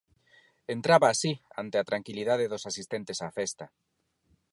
Entraba 0.75 1.07
así 1.11 1.31
ante 1.61 1.75
a 1.77 1.87
tranquilidade 1.89 2.49
dos 2.51 2.63
asistentes 2.71 3.17
á 3.25 3.29
festa. 3.37 3.65